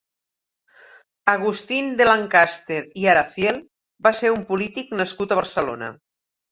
Agustín 1.35 1.85
de 1.99 2.07
Lancaster 2.11 2.81
i 3.03 3.07
Araciel 3.15 3.63
va 4.09 4.17
ser 4.23 4.35
un 4.39 4.45
polític 4.53 5.01
nascut 5.03 5.35
a 5.35 5.41
Barcelona. 5.45 5.97